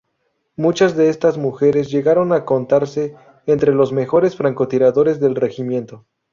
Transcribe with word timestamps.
Muchas 0.55 0.95
de 0.95 1.09
estas 1.09 1.37
mujeres 1.37 1.91
llegaron 1.91 2.33
a 2.33 2.43
contarse 2.43 3.15
entre 3.45 3.75
los 3.75 3.91
mejores 3.93 4.35
francotiradores 4.35 5.19
del 5.19 5.35
regimiento. 5.35 6.07